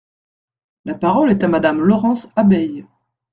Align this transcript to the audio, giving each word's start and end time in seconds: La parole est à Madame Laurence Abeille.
La 0.83 0.95
parole 0.95 1.29
est 1.29 1.43
à 1.43 1.47
Madame 1.47 1.79
Laurence 1.79 2.27
Abeille. 2.35 2.87